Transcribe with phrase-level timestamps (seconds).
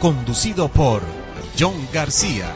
[0.00, 1.02] conducido por
[1.58, 2.46] John García.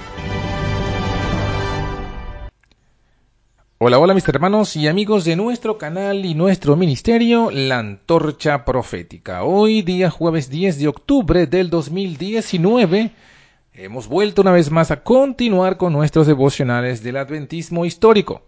[3.78, 9.42] Hola, hola mis hermanos y amigos de nuestro canal y nuestro ministerio, La Antorcha Profética.
[9.42, 13.10] Hoy, día jueves 10 de octubre del 2019,
[13.74, 18.42] hemos vuelto una vez más a continuar con nuestros devocionales del Adventismo histórico,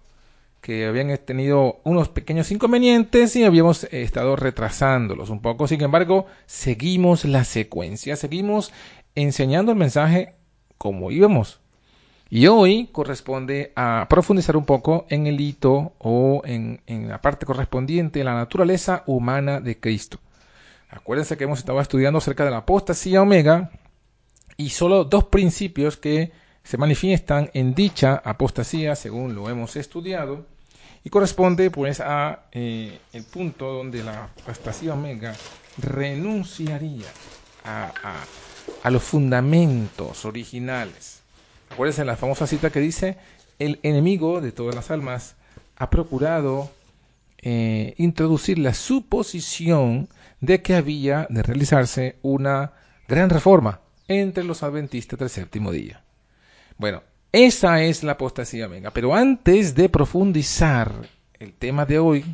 [0.64, 5.68] que habían tenido unos pequeños inconvenientes y habíamos estado retrasándolos un poco.
[5.68, 8.72] Sin embargo, seguimos la secuencia, seguimos
[9.14, 10.36] enseñando el mensaje
[10.78, 11.60] como íbamos
[12.30, 18.24] y hoy corresponde a profundizar un poco en el hito o en, la parte correspondiente
[18.24, 20.18] la naturaleza humana de Cristo.
[20.88, 23.70] Acuérdense que hemos estado estudiando acerca de la apostasía omega
[24.56, 30.53] y solo dos principios que se manifiestan en dicha apostasía según lo hemos estudiado
[31.04, 35.34] y corresponde pues a eh, el punto donde la apostasía omega
[35.78, 37.06] renunciaría
[37.64, 37.92] a,
[38.82, 41.24] a los fundamentos originales
[41.74, 43.16] Acuérdense la famosa cita que dice,
[43.58, 45.34] el enemigo de todas las almas
[45.76, 46.70] ha procurado
[47.38, 50.08] eh, introducir la suposición
[50.40, 52.74] de que había de realizarse una
[53.08, 56.04] gran reforma entre los adventistas del séptimo día.
[56.78, 57.02] Bueno,
[57.34, 58.92] esa es la apostasía venga.
[58.92, 60.92] Pero antes de profundizar
[61.40, 62.24] el tema de hoy,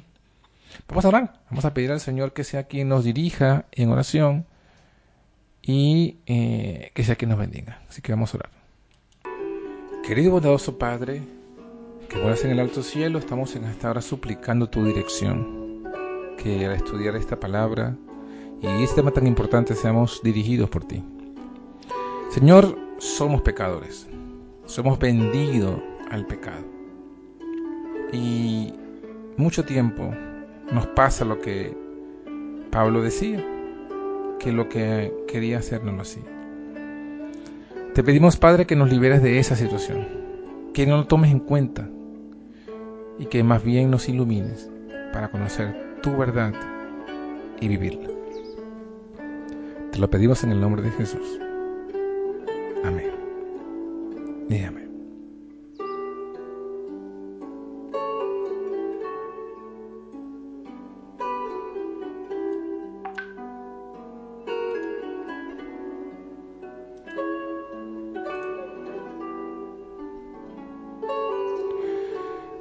[0.86, 1.40] vamos a orar.
[1.48, 4.44] Vamos a pedir al Señor que sea quien nos dirija en oración
[5.62, 7.80] y eh, que sea quien nos bendiga.
[7.88, 8.50] Así que vamos a orar.
[10.06, 11.22] Querido y bondadoso Padre,
[12.10, 15.82] que moras en el alto cielo, estamos en esta hora suplicando tu dirección,
[16.36, 17.96] que al estudiar esta palabra
[18.60, 21.02] y este tema tan importante seamos dirigidos por ti.
[22.30, 24.06] Señor, somos pecadores,
[24.70, 26.64] somos vendidos al pecado.
[28.12, 28.72] Y
[29.36, 30.14] mucho tiempo
[30.72, 31.76] nos pasa lo que
[32.70, 33.44] Pablo decía,
[34.38, 36.22] que lo que quería hacer no lo hacía.
[37.94, 40.06] Te pedimos, Padre, que nos liberes de esa situación,
[40.72, 41.88] que no lo tomes en cuenta
[43.18, 44.70] y que más bien nos ilumines
[45.12, 46.54] para conocer tu verdad
[47.60, 48.08] y vivirla.
[49.90, 51.40] Te lo pedimos en el nombre de Jesús.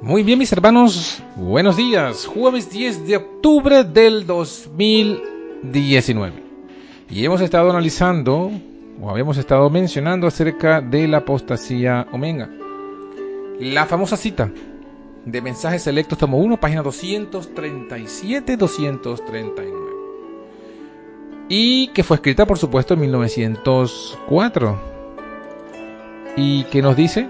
[0.00, 2.24] Muy bien, mis hermanos, buenos días.
[2.26, 6.34] Jueves 10 de octubre del 2019.
[7.10, 8.52] Y hemos estado analizando,
[9.00, 12.48] o habíamos estado mencionando acerca de la apostasía omega.
[13.58, 14.50] La famosa cita
[15.24, 19.80] de mensajes selectos, tomo 1, página 237-239.
[21.48, 24.78] Y que fue escrita, por supuesto, en 1904.
[26.36, 27.28] Y que nos dice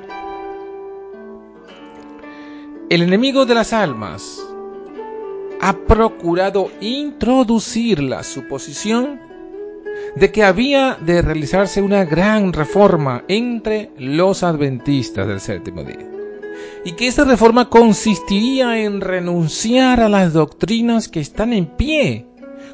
[2.91, 4.39] el enemigo de las almas
[5.61, 9.30] ha procurado introducir la suposición
[10.17, 16.11] de que había de realizarse una gran reforma entre los adventistas del séptimo día
[16.85, 22.27] y que esa reforma consistiría en renunciar a las doctrinas que están en pie,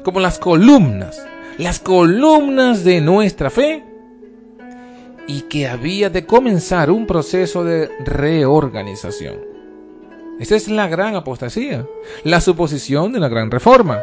[0.03, 1.25] como las columnas,
[1.57, 3.83] las columnas de nuestra fe,
[5.27, 9.35] y que había de comenzar un proceso de reorganización.
[10.39, 11.85] Esa es la gran apostasía,
[12.23, 13.99] la suposición de la gran reforma,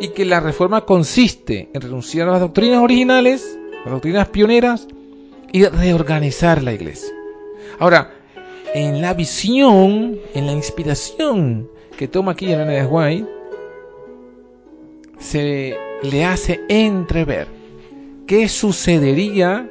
[0.00, 4.86] y que la reforma consiste en renunciar a las doctrinas originales, las doctrinas pioneras,
[5.52, 7.12] y reorganizar la iglesia.
[7.78, 8.12] Ahora,
[8.74, 13.28] en la visión, en la inspiración que toma aquí en de White,
[15.18, 17.48] se le hace entrever
[18.26, 19.68] qué sucedería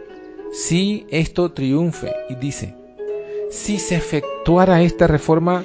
[0.51, 2.11] si esto triunfe.
[2.29, 2.75] Y dice,
[3.49, 5.63] si se efectuara esta reforma,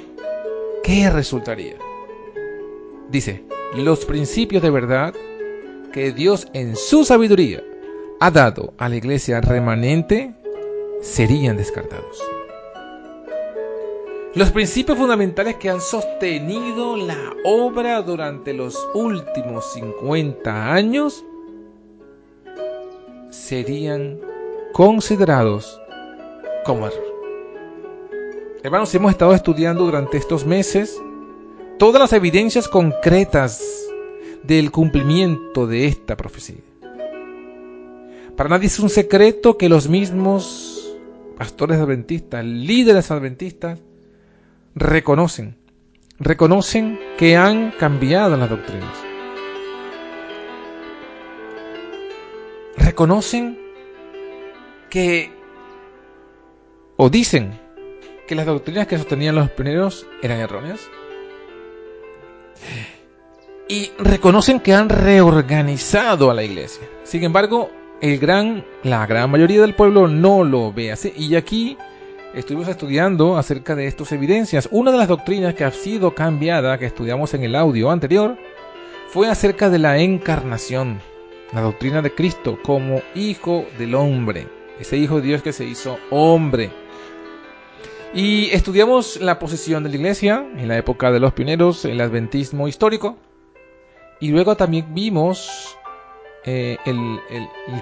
[0.83, 1.75] ¿qué resultaría?
[3.09, 3.43] Dice,
[3.75, 5.13] los principios de verdad
[5.91, 7.63] que Dios en su sabiduría
[8.19, 10.33] ha dado a la iglesia remanente
[11.01, 12.21] serían descartados.
[14.35, 21.23] Los principios fundamentales que han sostenido la obra durante los últimos 50 años
[23.29, 24.19] serían
[24.71, 25.79] considerados
[26.65, 27.13] como error.
[28.63, 30.99] Hermanos, hemos estado estudiando durante estos meses
[31.77, 33.61] todas las evidencias concretas
[34.43, 36.61] del cumplimiento de esta profecía.
[38.35, 40.95] Para nadie es un secreto que los mismos
[41.37, 43.79] pastores adventistas, líderes adventistas,
[44.75, 45.55] reconocen,
[46.19, 48.97] reconocen que han cambiado las doctrinas.
[52.77, 53.59] Reconocen
[54.89, 55.31] que,
[56.97, 57.59] o dicen,
[58.27, 60.79] que las doctrinas que sostenían los primeros eran erróneas.
[63.67, 66.87] Y reconocen que han reorganizado a la iglesia.
[67.03, 67.71] Sin embargo,
[68.01, 71.13] el gran, la gran mayoría del pueblo no lo ve así.
[71.15, 71.77] Y aquí
[72.33, 74.67] estuvimos estudiando acerca de estas evidencias.
[74.71, 78.37] Una de las doctrinas que ha sido cambiada, que estudiamos en el audio anterior,
[79.07, 80.99] fue acerca de la encarnación,
[81.53, 84.47] la doctrina de Cristo como hijo del hombre,
[84.79, 86.71] ese hijo de Dios que se hizo hombre.
[88.13, 92.67] Y estudiamos la posición de la iglesia en la época de los pioneros, el adventismo
[92.67, 93.17] histórico,
[94.19, 95.75] y luego también vimos
[96.45, 97.19] eh, el,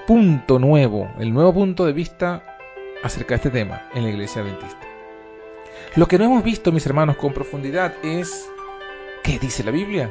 [0.08, 2.58] punto nuevo, el nuevo punto de vista
[3.04, 4.80] acerca de este tema en la iglesia adventista.
[5.98, 8.50] Lo que no hemos visto, mis hermanos, con profundidad es
[9.24, 10.10] qué dice la Biblia.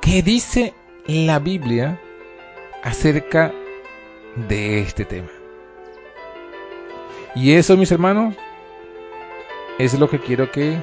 [0.00, 0.72] ¿Qué dice
[1.06, 2.00] la Biblia
[2.82, 3.52] acerca
[4.48, 5.28] de este tema?
[7.34, 8.34] Y eso, mis hermanos,
[9.78, 10.76] es lo que quiero que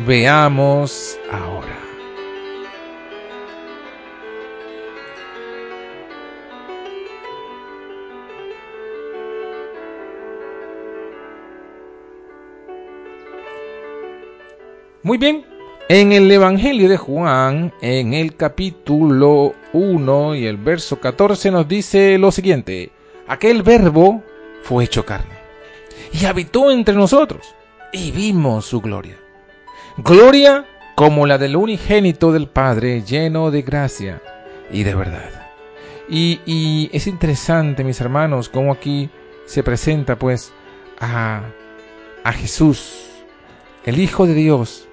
[0.00, 1.76] veamos ahora.
[15.02, 15.44] Muy bien,
[15.88, 22.18] en el Evangelio de Juan, en el capítulo 1 y el verso 14 nos dice
[22.18, 22.90] lo siguiente,
[23.28, 24.20] aquel verbo
[24.62, 25.36] fue hecho carne
[26.12, 27.55] y habitó entre nosotros
[27.96, 29.16] y vimos su gloria.
[29.96, 34.22] Gloria como la del unigénito del Padre, lleno de gracia
[34.70, 35.30] y de verdad.
[36.08, 39.10] Y, y es interesante, mis hermanos, cómo aquí
[39.46, 40.52] se presenta pues
[41.00, 41.42] a,
[42.22, 43.06] a Jesús,
[43.84, 44.88] el Hijo de Dios,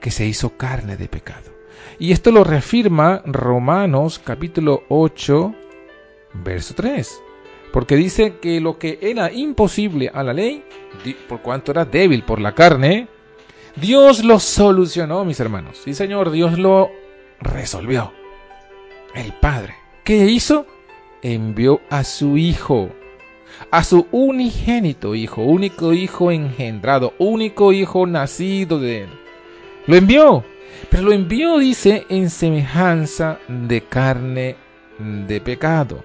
[0.00, 1.50] que se hizo carne de pecado.
[1.98, 5.54] Y esto lo reafirma Romanos capítulo 8,
[6.44, 7.22] verso 3.
[7.72, 10.62] Porque dice que lo que era imposible a la ley,
[11.28, 13.08] por cuanto era débil por la carne,
[13.76, 15.78] Dios lo solucionó, mis hermanos.
[15.82, 16.90] Sí, Señor, Dios lo
[17.40, 18.12] resolvió.
[19.14, 19.74] El Padre.
[20.04, 20.66] ¿Qué hizo?
[21.22, 22.90] Envió a su Hijo,
[23.70, 29.22] a su unigénito Hijo, único Hijo engendrado, único Hijo nacido de Él
[29.86, 30.44] lo envió,
[30.90, 34.56] pero lo envió, dice, en semejanza de carne
[34.98, 36.04] de pecado.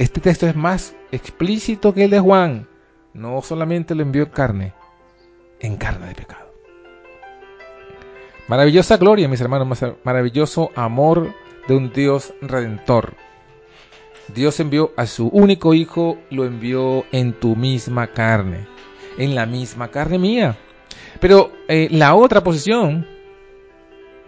[0.00, 2.66] Este texto es más explícito que el de Juan.
[3.12, 4.72] No solamente lo envió en carne,
[5.60, 6.50] en carne de pecado.
[8.48, 11.34] Maravillosa gloria, mis hermanos, maravilloso amor
[11.68, 13.12] de un Dios redentor.
[14.34, 18.66] Dios envió a su único Hijo, lo envió en tu misma carne,
[19.18, 20.56] en la misma carne mía.
[21.20, 23.06] Pero eh, la otra posición,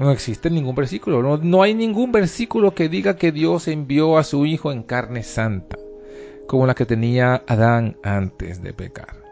[0.02, 1.38] no existe ningún versículo.
[1.38, 5.78] No, hay ningún versículo que diga que Dios envió a su Hijo en carne santa,
[6.47, 9.23] como la que tenía Adán antes de pecar.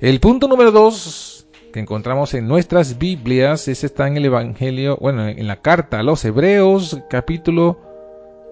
[0.00, 5.26] El punto número dos que encontramos en nuestras Biblias, ese está en el Evangelio, bueno,
[5.26, 7.87] en la carta a los Hebreos, capítulo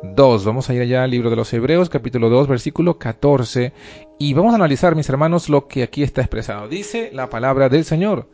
[0.03, 0.45] 2.
[0.45, 3.73] Vamos a ir allá al libro de los Hebreos, capítulo 2, versículo 14,
[4.19, 6.69] y vamos a analizar, mis hermanos, lo que aquí está expresado.
[6.69, 8.29] Dice la palabra del Señor.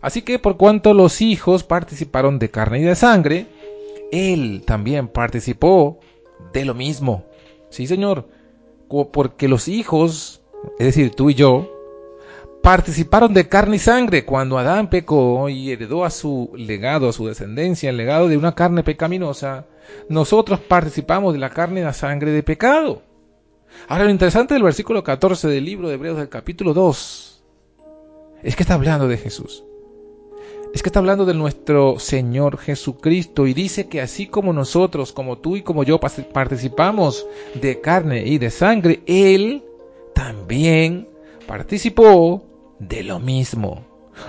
[0.00, 3.46] Así que por cuanto los hijos participaron de carne y de sangre,
[4.12, 5.98] Él también participó
[6.52, 7.24] de lo mismo.
[7.70, 8.28] Sí, Señor,
[9.12, 10.42] porque los hijos,
[10.78, 11.75] es decir, tú y yo,
[12.66, 17.28] participaron de carne y sangre cuando Adán pecó y heredó a su legado, a su
[17.28, 19.66] descendencia, el legado de una carne pecaminosa.
[20.08, 23.02] Nosotros participamos de la carne y la sangre de pecado.
[23.86, 27.44] Ahora lo interesante del versículo 14 del libro de Hebreos del capítulo 2
[28.42, 29.62] es que está hablando de Jesús.
[30.74, 35.38] es que está hablando de nuestro Señor Jesucristo y dice que así como nosotros, como
[35.38, 39.62] tú y como yo participamos de carne y de sangre, Él
[40.14, 41.08] también
[41.46, 42.42] participó
[42.78, 43.84] de lo mismo.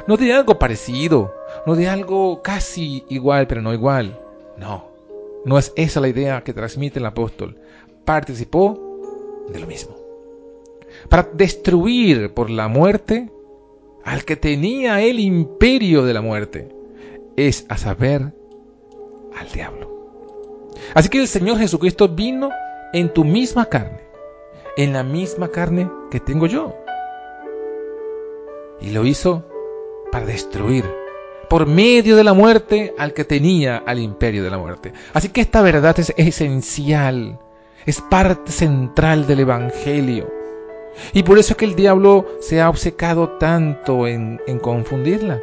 [0.07, 1.33] No de algo parecido,
[1.65, 4.19] no de algo casi igual, pero no igual.
[4.57, 4.91] No,
[5.45, 7.57] no es esa la idea que transmite el apóstol.
[8.05, 9.95] Participó de lo mismo.
[11.09, 13.31] Para destruir por la muerte
[14.03, 16.69] al que tenía el imperio de la muerte,
[17.35, 18.33] es a saber,
[19.37, 19.87] al diablo.
[20.93, 22.49] Así que el Señor Jesucristo vino
[22.93, 23.99] en tu misma carne,
[24.77, 26.73] en la misma carne que tengo yo.
[28.81, 29.43] Y lo hizo
[30.11, 30.85] para destruir
[31.49, 34.93] por medio de la muerte al que tenía al imperio de la muerte.
[35.13, 37.39] Así que esta verdad es esencial,
[37.85, 40.31] es parte central del Evangelio.
[41.13, 45.39] Y por eso es que el diablo se ha obcecado tanto en, confundirla.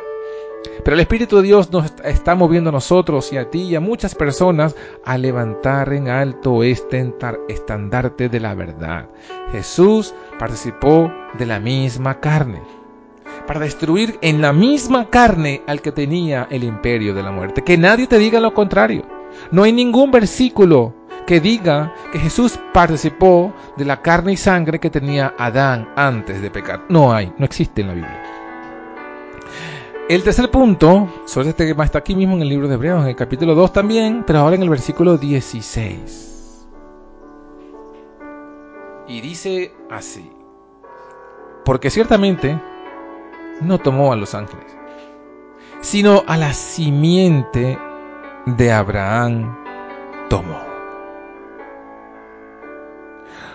[0.82, 3.80] Pero el Espíritu de Dios nos está moviendo a nosotros y a ti y a
[3.80, 4.74] muchas personas
[5.04, 7.14] a levantar en alto este
[7.48, 9.08] estandarte de la verdad.
[9.52, 12.60] Jesús participó de la misma carne
[13.46, 17.62] para destruir en la misma carne al que tenía el imperio de la muerte.
[17.62, 19.04] Que nadie te diga lo contrario.
[19.50, 20.94] No hay ningún versículo
[21.26, 26.50] que diga que Jesús participó de la carne y sangre que tenía Adán antes de
[26.50, 26.84] pecar.
[26.88, 28.22] No hay, no existe en la Biblia.
[30.08, 33.08] El tercer punto, sobre este tema está aquí mismo en el libro de Hebreos, en
[33.08, 36.66] el capítulo 2 también, pero ahora en el versículo 16.
[39.08, 40.30] Y dice así,
[41.64, 42.60] porque ciertamente
[43.60, 44.66] no tomó a los ángeles,
[45.80, 47.78] sino a la simiente
[48.46, 49.56] de Abraham
[50.28, 50.74] tomó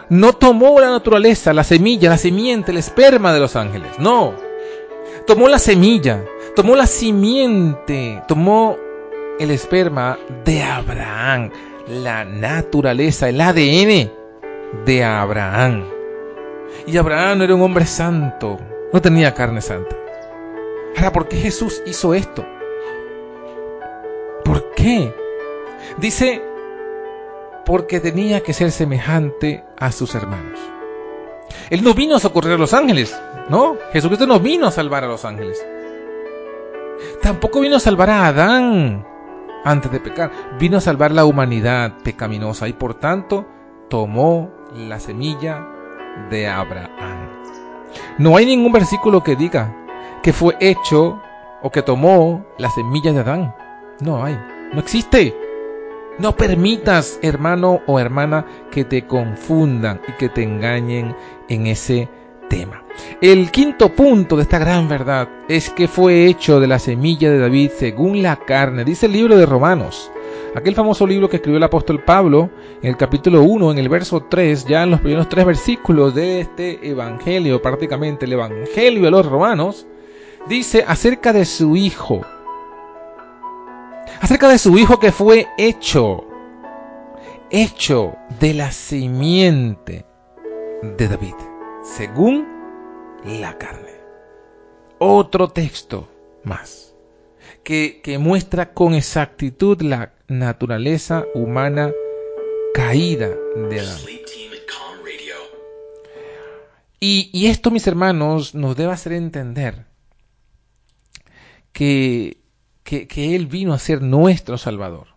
[0.09, 3.99] no tomó la naturaleza, la semilla, la simiente, el esperma de los ángeles.
[3.99, 4.33] No.
[5.27, 6.25] Tomó la semilla,
[6.55, 8.75] tomó la simiente, tomó
[9.39, 11.51] el esperma de Abraham,
[11.87, 14.11] la naturaleza, el ADN
[14.85, 15.85] de Abraham.
[16.87, 18.57] Y Abraham era un hombre santo,
[18.91, 19.95] no tenía carne santa.
[20.95, 22.45] Ahora, ¿por qué Jesús hizo esto?
[24.43, 25.13] ¿Por qué?
[25.97, 26.41] Dice
[27.65, 30.59] porque tenía que ser semejante a sus hermanos.
[31.69, 33.15] Él no vino a socorrer a los ángeles,
[33.49, 33.77] ¿no?
[33.93, 35.63] Jesucristo no vino a salvar a los ángeles.
[37.21, 39.05] Tampoco vino a salvar a Adán
[39.63, 40.31] antes de pecar.
[40.59, 43.45] Vino a salvar la humanidad pecaminosa y por tanto
[43.89, 45.67] tomó la semilla
[46.29, 47.28] de Abraham.
[48.17, 49.75] No hay ningún versículo que diga
[50.21, 51.21] que fue hecho
[51.61, 53.55] o que tomó la semilla de Adán.
[54.01, 54.37] No hay,
[54.73, 55.35] no existe.
[56.17, 61.15] No permitas, hermano o hermana, que te confundan y que te engañen
[61.47, 62.09] en ese
[62.49, 62.83] tema.
[63.21, 67.39] El quinto punto de esta gran verdad es que fue hecho de la semilla de
[67.39, 70.11] David según la carne, dice el libro de Romanos.
[70.55, 72.49] Aquel famoso libro que escribió el apóstol Pablo
[72.81, 76.41] en el capítulo 1, en el verso 3, ya en los primeros tres versículos de
[76.41, 79.85] este evangelio, prácticamente el evangelio de los romanos,
[80.47, 82.21] dice acerca de su hijo,
[84.21, 86.25] acerca de su hijo que fue hecho,
[87.51, 90.03] hecho de la simiente
[90.81, 91.35] de David,
[91.83, 92.47] según
[93.23, 93.93] la carne.
[94.97, 96.07] Otro texto
[96.43, 96.95] más
[97.63, 101.91] que, que muestra con exactitud la naturaleza humana
[102.73, 103.29] caída
[103.69, 103.99] de Adán.
[107.01, 109.85] Y, y, esto, mis hermanos, nos debe hacer entender
[111.71, 112.39] que
[113.07, 115.07] que, Él vino a ser nuestro Salvador.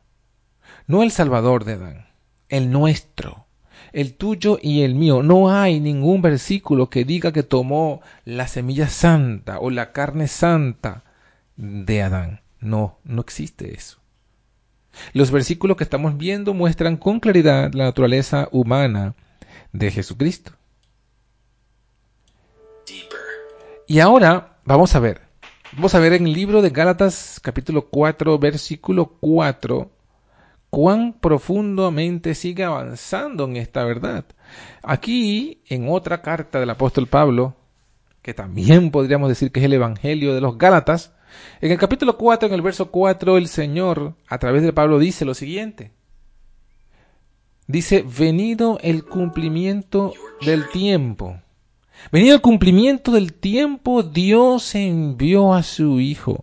[0.87, 2.07] No el Salvador de Adán,
[2.51, 3.47] el nuestro,
[3.95, 5.23] el tuyo y el mío.
[5.23, 11.05] No hay ningún versículo que diga que tomó la semilla santa o la carne santa
[11.57, 12.43] de Adán.
[12.61, 14.02] No, no existe eso.
[15.13, 19.15] Los versículos que estamos viendo muestran con claridad la naturaleza humana
[19.73, 20.53] de Jesucristo.
[23.87, 25.33] Y ahora vamos a ver
[25.75, 29.91] Vamos a ver en el libro de Gálatas capítulo 4 versículo 4
[30.69, 34.27] cuán profundamente sigue avanzando en esta verdad.
[34.83, 37.57] Aquí, en otra carta del apóstol Pablo,
[38.21, 41.15] que también podríamos decir que es el Evangelio de los Gálatas,
[41.61, 45.25] en el capítulo 4, en el verso 4, el Señor, a través de Pablo, dice
[45.25, 45.93] lo siguiente.
[47.67, 51.39] Dice, venido el cumplimiento del tiempo
[52.11, 56.43] Venido el cumplimiento del tiempo, Dios envió a su Hijo,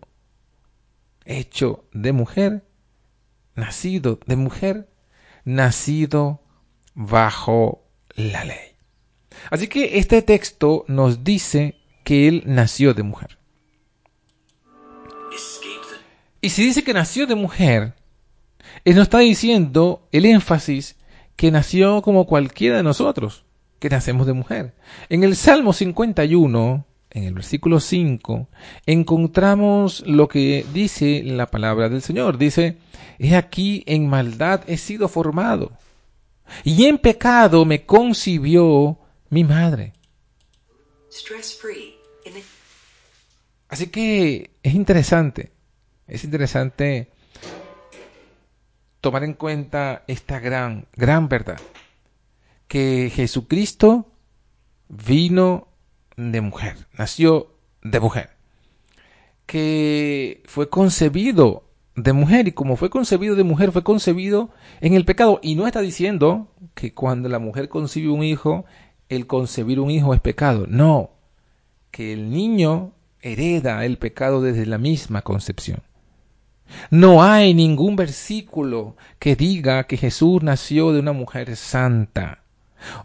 [1.24, 2.64] hecho de mujer,
[3.54, 4.88] nacido de mujer,
[5.44, 6.42] nacido
[6.94, 8.76] bajo la ley.
[9.50, 13.38] Así que este texto nos dice que Él nació de mujer.
[16.40, 17.94] Y si dice que nació de mujer,
[18.84, 20.96] él no está diciendo el énfasis
[21.36, 23.44] que nació como cualquiera de nosotros,
[23.78, 24.74] que nacemos de mujer.
[25.08, 28.48] En el Salmo 51, en el versículo 5,
[28.86, 32.38] encontramos lo que dice la palabra del Señor.
[32.38, 32.78] Dice,
[33.18, 35.72] he aquí en maldad he sido formado,
[36.64, 39.92] y en pecado me concibió mi madre.
[43.68, 45.52] Así que es interesante,
[46.10, 47.08] es interesante
[49.00, 51.60] tomar en cuenta esta gran, gran verdad,
[52.68, 54.12] que Jesucristo
[54.88, 55.68] vino
[56.16, 58.30] de mujer, nació de mujer,
[59.46, 61.64] que fue concebido
[61.96, 64.50] de mujer y como fue concebido de mujer, fue concebido
[64.80, 65.40] en el pecado.
[65.42, 68.64] Y no está diciendo que cuando la mujer concibe un hijo,
[69.08, 70.66] el concebir un hijo es pecado.
[70.68, 71.10] No,
[71.90, 75.82] que el niño hereda el pecado desde la misma concepción.
[76.90, 82.42] No hay ningún versículo que diga que Jesús nació de una mujer santa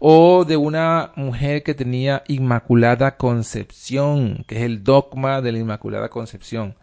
[0.00, 6.08] o de una mujer que tenía inmaculada concepción, que es el dogma de la inmaculada
[6.08, 6.74] concepción.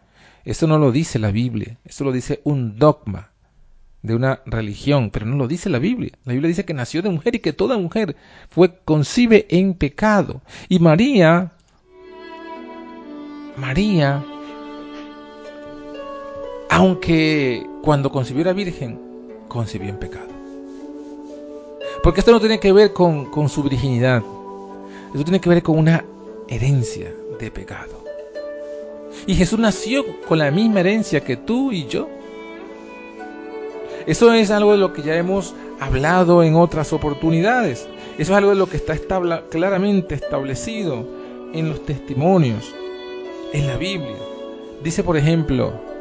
[0.44, 3.30] Eso no lo dice la Biblia, eso lo dice un dogma
[4.02, 6.12] de una religión, pero no lo dice la Biblia.
[6.24, 8.16] La Biblia dice que nació de mujer y que toda mujer
[8.50, 10.42] fue concibe en pecado.
[10.68, 11.52] Y María,
[13.56, 14.22] María,
[16.74, 18.98] aunque cuando concibió era virgen,
[19.46, 20.26] concibió en pecado.
[22.02, 24.24] Porque esto no tiene que ver con, con su virginidad,
[25.12, 26.04] esto tiene que ver con una
[26.48, 28.02] herencia de pecado.
[29.28, 32.08] Y Jesús nació con la misma herencia que tú y yo.
[34.06, 37.86] Eso es algo de lo que ya hemos hablado en otras oportunidades.
[38.18, 38.98] Eso es algo de lo que está
[39.48, 41.06] claramente establecido
[41.52, 42.74] en los testimonios,
[43.52, 44.16] en la Biblia.
[44.82, 45.93] Dice, por ejemplo,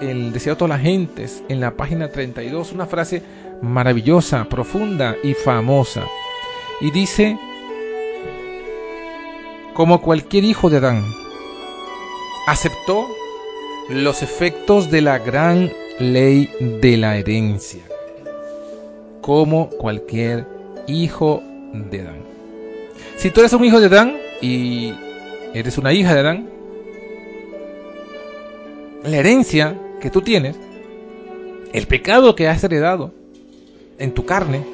[0.00, 3.22] el, deseo de todas las gentes en la página 32, una frase
[3.62, 6.04] maravillosa, profunda y famosa.
[6.80, 7.38] Y dice,
[9.74, 11.04] como cualquier hijo de Adán,
[12.46, 13.08] aceptó
[13.88, 17.82] los efectos de la gran ley de la herencia,
[19.20, 20.46] como cualquier
[20.86, 22.22] hijo de Adán.
[23.16, 24.94] Si tú eres un hijo de Adán y
[25.54, 26.48] eres una hija de Adán,
[29.04, 30.56] la herencia que tú tienes,
[31.72, 33.12] el pecado que has heredado
[33.98, 34.64] en tu carne,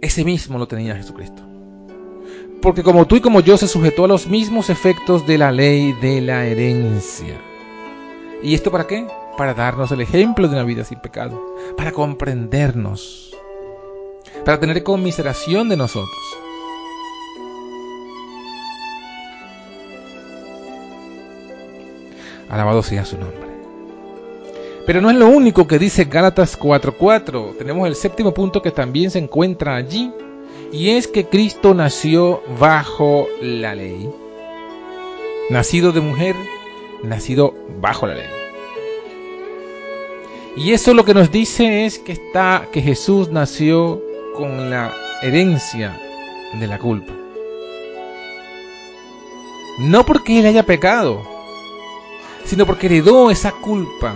[0.00, 1.42] ese mismo lo tenía Jesucristo.
[2.60, 5.92] Porque como tú y como yo se sujetó a los mismos efectos de la ley
[6.00, 7.36] de la herencia.
[8.42, 9.06] ¿Y esto para qué?
[9.36, 13.36] Para darnos el ejemplo de una vida sin pecado, para comprendernos,
[14.44, 16.43] para tener conmiseración de nosotros.
[22.54, 23.40] Alabado sea su nombre.
[24.86, 27.56] Pero no es lo único que dice Gálatas 4:4.
[27.58, 30.12] Tenemos el séptimo punto que también se encuentra allí
[30.70, 34.08] y es que Cristo nació bajo la ley.
[35.50, 36.36] Nacido de mujer,
[37.02, 38.26] nacido bajo la ley.
[40.56, 44.00] Y eso lo que nos dice es que está que Jesús nació
[44.36, 46.00] con la herencia
[46.60, 47.12] de la culpa.
[49.80, 51.33] No porque él haya pecado,
[52.44, 54.14] sino porque heredó esa culpa,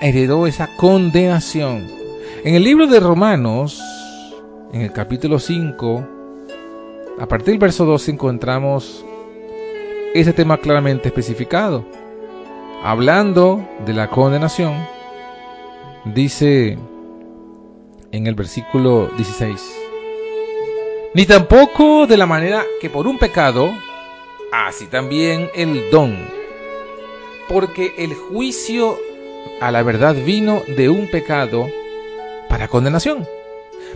[0.00, 1.88] heredó esa condenación.
[2.44, 3.82] En el libro de Romanos,
[4.72, 6.06] en el capítulo 5,
[7.20, 9.04] a partir del verso 2 encontramos
[10.14, 11.84] ese tema claramente especificado.
[12.82, 14.72] Hablando de la condenación,
[16.04, 16.78] dice
[18.12, 19.76] en el versículo 16,
[21.14, 23.72] ni tampoco de la manera que por un pecado,
[24.52, 26.37] así también el don,
[27.48, 28.98] porque el juicio
[29.60, 31.68] a la verdad vino de un pecado
[32.48, 33.26] para condenación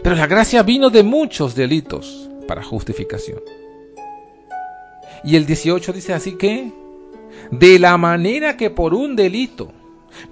[0.02, 3.40] pero la gracia vino de muchos delitos para justificación.
[5.24, 6.72] Y el 18 dice así que,
[7.50, 9.72] de la manera que por un delito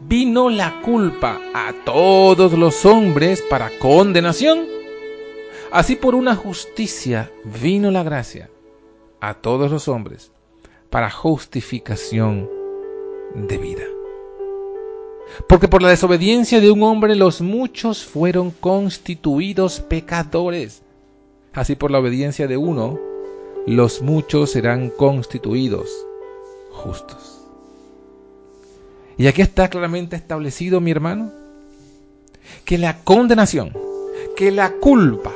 [0.01, 4.67] vino la culpa a todos los hombres para condenación,
[5.71, 7.31] así por una justicia
[7.63, 8.51] vino la gracia
[9.21, 10.33] a todos los hombres
[10.91, 12.60] para justificación
[13.35, 13.85] de vida.
[15.49, 20.83] Porque por la desobediencia de un hombre los muchos fueron constituidos pecadores.
[21.53, 22.99] Así por la obediencia de uno,
[23.67, 25.89] los muchos serán constituidos
[26.71, 27.41] justos.
[29.17, 31.31] Y aquí está claramente establecido, mi hermano,
[32.65, 33.77] que la condenación,
[34.37, 35.33] que la culpa,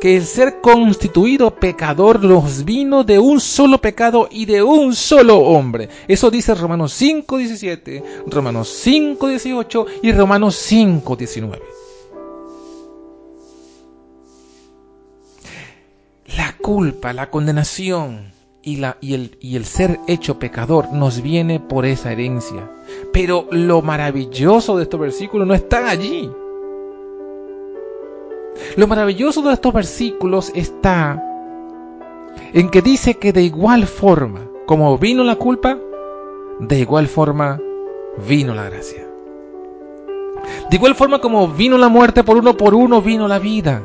[0.00, 5.38] que el ser constituido pecador los vino de un solo pecado y de un solo
[5.38, 5.90] hombre.
[6.08, 11.62] Eso dice Romanos 5, 17, Romanos 5, 18 y Romanos 5, 19.
[16.36, 18.32] La culpa, la condenación
[18.62, 22.70] y, la, y, el, y el ser hecho pecador nos viene por esa herencia.
[23.12, 26.30] Pero lo maravilloso de estos versículos no está allí.
[28.76, 31.22] Lo maravilloso de estos versículos está
[32.52, 35.78] en que dice que de igual forma como vino la culpa,
[36.60, 37.60] de igual forma
[38.28, 39.06] vino la gracia.
[40.70, 43.82] De igual forma como vino la muerte por uno por uno, vino la vida.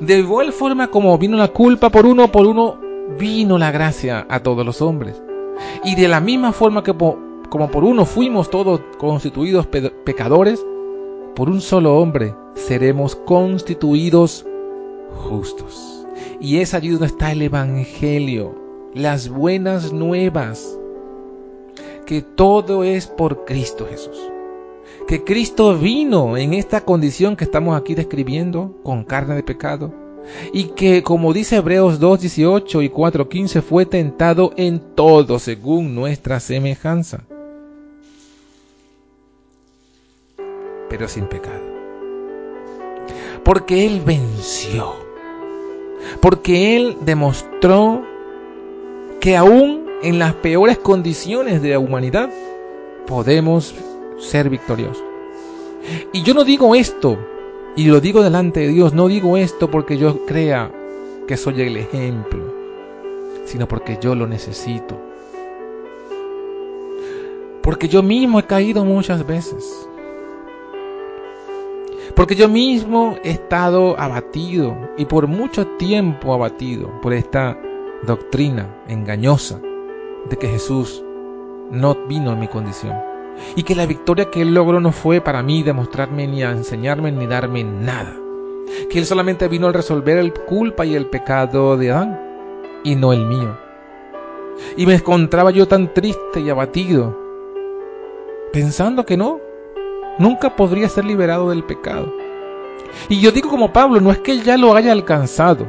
[0.00, 2.78] De igual forma como vino la culpa por uno por uno,
[3.18, 5.20] vino la gracia a todos los hombres.
[5.84, 10.64] Y de la misma forma que como por uno fuimos todos constituidos pecadores,
[11.38, 14.44] por un solo hombre seremos constituidos
[15.14, 16.04] justos.
[16.40, 18.56] Y es allí donde está el Evangelio,
[18.92, 20.76] las buenas nuevas,
[22.06, 24.18] que todo es por Cristo Jesús.
[25.06, 29.94] Que Cristo vino en esta condición que estamos aquí describiendo, con carne de pecado,
[30.52, 37.28] y que, como dice Hebreos 2.18 y 4.15, fue tentado en todo según nuestra semejanza,
[40.88, 41.78] pero sin pecado
[43.48, 44.92] porque Él venció,
[46.20, 48.02] porque Él demostró
[49.20, 52.30] que aún en las peores condiciones de la humanidad
[53.06, 53.74] podemos
[54.18, 55.02] ser victoriosos.
[56.12, 57.16] Y yo no digo esto,
[57.74, 60.70] y lo digo delante de Dios, no digo esto porque yo crea
[61.26, 62.54] que soy el ejemplo,
[63.46, 65.00] sino porque yo lo necesito.
[67.62, 69.87] Porque yo mismo he caído muchas veces.
[72.18, 77.56] Porque yo mismo he estado abatido y por mucho tiempo abatido por esta
[78.02, 79.60] doctrina engañosa
[80.28, 81.00] de que Jesús
[81.70, 82.96] no vino en mi condición.
[83.54, 87.28] Y que la victoria que Él logró no fue para mí demostrarme ni enseñarme ni
[87.28, 88.16] darme nada.
[88.90, 92.20] Que Él solamente vino a resolver el culpa y el pecado de Adán
[92.82, 93.56] y no el mío.
[94.76, 97.16] Y me encontraba yo tan triste y abatido,
[98.52, 99.38] pensando que no,
[100.18, 102.12] nunca podría ser liberado del pecado.
[103.08, 105.66] Y yo digo como Pablo, no es que ya lo haya alcanzado,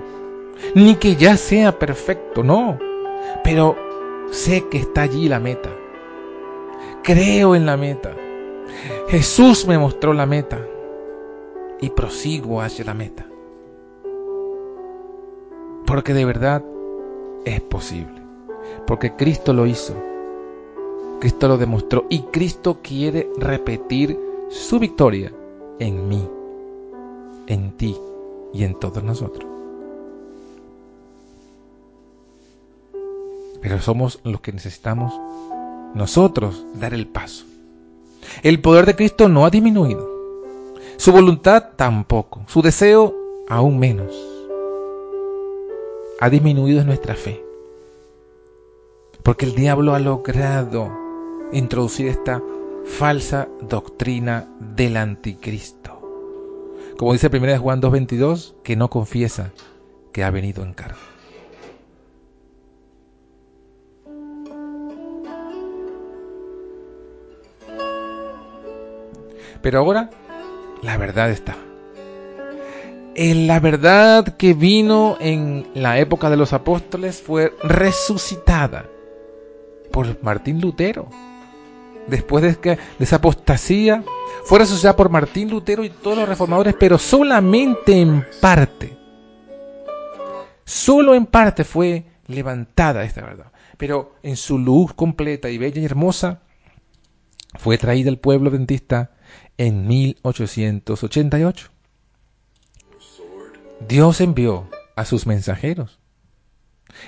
[0.73, 2.77] ni que ya sea perfecto, no,
[3.43, 3.75] pero
[4.31, 5.69] sé que está allí la meta.
[7.03, 8.15] Creo en la meta.
[9.07, 10.59] Jesús me mostró la meta
[11.81, 13.25] y prosigo hacia la meta.
[15.85, 16.63] Porque de verdad
[17.45, 18.21] es posible.
[18.85, 19.95] Porque Cristo lo hizo.
[21.19, 25.31] Cristo lo demostró y Cristo quiere repetir su victoria
[25.79, 26.27] en mí,
[27.47, 27.95] en ti
[28.53, 29.45] y en todos nosotros.
[33.61, 35.13] Pero somos los que necesitamos
[35.93, 37.45] nosotros dar el paso.
[38.41, 40.07] El poder de Cristo no ha disminuido.
[40.97, 42.41] Su voluntad tampoco.
[42.47, 43.15] Su deseo
[43.47, 44.15] aún menos.
[46.19, 47.43] Ha disminuido nuestra fe.
[49.23, 50.89] Porque el diablo ha logrado
[51.51, 52.41] introducir esta
[52.89, 56.01] falsa doctrina del anticristo.
[56.97, 59.53] Como dice 1 Juan 2.22, que no confiesa
[60.11, 60.97] que ha venido en carne.
[69.61, 70.09] Pero ahora
[70.81, 71.55] la verdad está.
[73.15, 78.85] En la verdad que vino en la época de los apóstoles fue resucitada
[79.91, 81.09] por Martín Lutero
[82.09, 84.03] después de, que, esa apostasía,
[84.43, 88.97] fue resucitada por Martín Lutero y todos los reformadores, pero solamente en parte.
[90.65, 93.51] Solo en parte fue levantada esta verdad.
[93.77, 96.41] Pero en su luz completa y bella y hermosa,
[97.57, 99.11] fue traída al pueblo dentista
[99.57, 101.69] en 1888.
[103.87, 105.99] Dios envió a sus mensajeros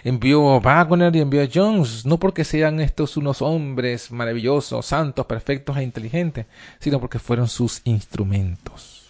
[0.03, 5.25] Envió a Wagner y envió a Jones, no porque sean estos unos hombres maravillosos, santos,
[5.25, 6.45] perfectos e inteligentes,
[6.79, 9.03] sino porque fueron sus instrumentos.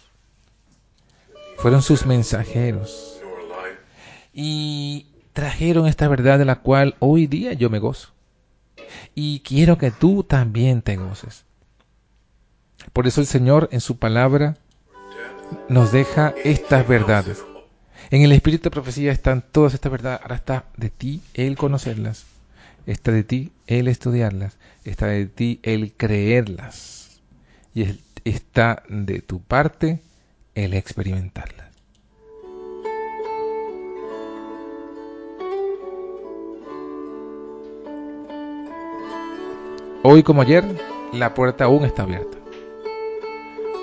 [1.58, 3.20] Fueron sus mensajeros.
[4.34, 8.08] Y trajeron esta verdad de la cual hoy día yo me gozo.
[9.14, 11.44] Y quiero que tú también te goces.
[12.92, 14.56] Por eso el Señor en su palabra
[15.68, 17.44] nos deja estas verdades.
[18.12, 20.20] En el espíritu de profecía están todas estas verdades.
[20.20, 22.26] Ahora está de ti el conocerlas.
[22.84, 24.58] Está de ti el estudiarlas.
[24.84, 27.22] Está de ti el creerlas.
[27.74, 27.86] Y
[28.26, 30.02] está de tu parte
[30.54, 31.72] el experimentarlas.
[40.02, 40.64] Hoy como ayer,
[41.14, 42.36] la puerta aún está abierta.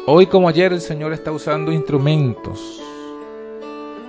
[0.05, 2.79] Hoy como ayer el Señor está usando instrumentos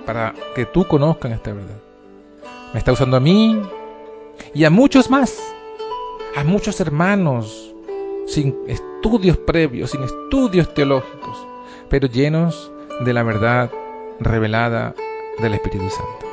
[0.05, 1.77] para que tú conozcan esta verdad.
[2.73, 3.61] Me está usando a mí
[4.53, 5.37] y a muchos más,
[6.35, 7.73] a muchos hermanos
[8.27, 11.45] sin estudios previos, sin estudios teológicos,
[11.89, 12.71] pero llenos
[13.03, 13.69] de la verdad
[14.19, 14.95] revelada
[15.39, 16.25] del Espíritu Santo.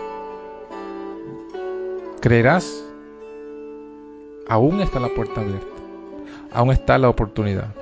[2.21, 2.85] ¿Creerás?
[4.49, 5.67] Aún está la puerta abierta,
[6.53, 7.75] aún está la oportunidad.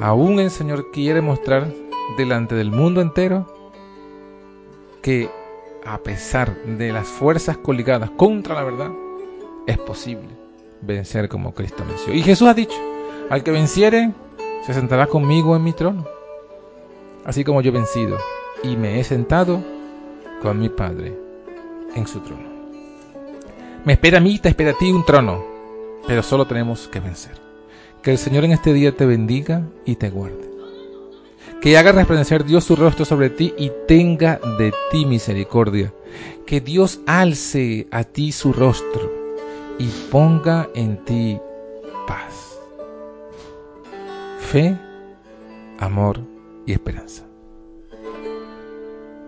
[0.00, 1.72] Aún el Señor quiere mostrar
[2.16, 3.46] delante del mundo entero
[5.02, 5.28] que
[5.84, 8.90] a pesar de las fuerzas coligadas contra la verdad,
[9.66, 10.28] es posible
[10.80, 12.14] vencer como Cristo venció.
[12.14, 12.78] Y Jesús ha dicho,
[13.28, 14.12] al que venciere,
[14.64, 16.06] se sentará conmigo en mi trono,
[17.24, 18.16] así como yo he vencido
[18.62, 19.60] y me he sentado
[20.40, 21.18] con mi Padre
[21.94, 22.52] en su trono.
[23.84, 25.44] Me espera a mí, te espera a ti un trono,
[26.06, 27.32] pero solo tenemos que vencer.
[28.02, 30.51] Que el Señor en este día te bendiga y te guarde
[31.60, 35.92] que haga resplandecer Dios su rostro sobre ti y tenga de ti misericordia.
[36.46, 39.10] Que Dios alce a ti su rostro
[39.78, 41.38] y ponga en ti
[42.06, 42.58] paz,
[44.38, 44.76] fe,
[45.78, 46.20] amor
[46.66, 47.24] y esperanza.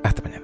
[0.02, 0.43] Hasta mañana.